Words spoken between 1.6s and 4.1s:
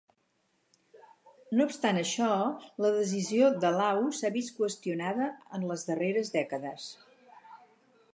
obstant això, la decisió de Lau